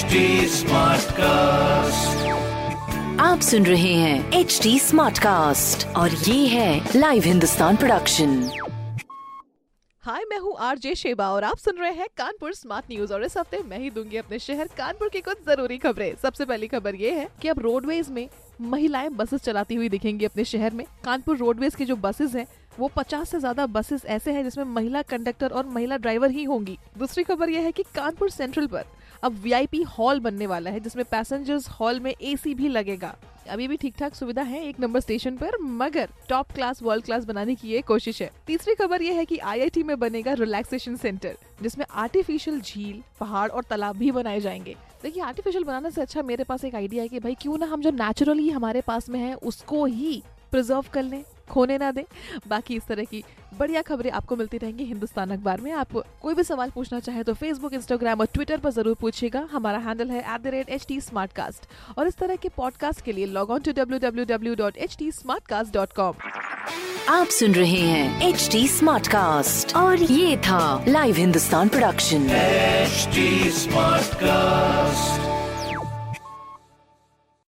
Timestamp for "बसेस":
19.08-19.40, 21.96-22.34, 23.66-24.04